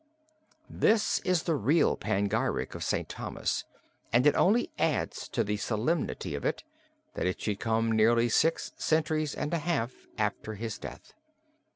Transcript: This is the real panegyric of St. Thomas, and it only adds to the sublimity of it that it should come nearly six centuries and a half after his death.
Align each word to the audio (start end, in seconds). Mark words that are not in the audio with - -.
This 0.67 1.19
is 1.19 1.43
the 1.43 1.53
real 1.55 1.95
panegyric 1.95 2.73
of 2.73 2.83
St. 2.83 3.07
Thomas, 3.07 3.65
and 4.11 4.25
it 4.25 4.33
only 4.33 4.71
adds 4.79 5.27
to 5.29 5.43
the 5.43 5.57
sublimity 5.57 6.33
of 6.33 6.43
it 6.43 6.63
that 7.13 7.27
it 7.27 7.39
should 7.39 7.59
come 7.59 7.91
nearly 7.91 8.27
six 8.27 8.71
centuries 8.77 9.35
and 9.35 9.53
a 9.53 9.59
half 9.59 9.93
after 10.17 10.55
his 10.55 10.79
death. 10.79 11.13